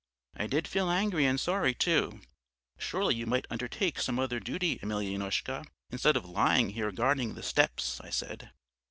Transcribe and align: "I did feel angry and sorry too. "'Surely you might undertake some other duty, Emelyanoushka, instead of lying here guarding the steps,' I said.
"I 0.35 0.47
did 0.47 0.67
feel 0.67 0.89
angry 0.89 1.27
and 1.27 1.39
sorry 1.39 1.75
too. 1.75 2.21
"'Surely 2.79 3.13
you 3.13 3.27
might 3.27 3.45
undertake 3.51 3.99
some 3.99 4.17
other 4.17 4.39
duty, 4.39 4.79
Emelyanoushka, 4.81 5.63
instead 5.91 6.17
of 6.17 6.25
lying 6.25 6.69
here 6.71 6.91
guarding 6.91 7.35
the 7.35 7.43
steps,' 7.43 8.01
I 8.03 8.09
said. 8.09 8.51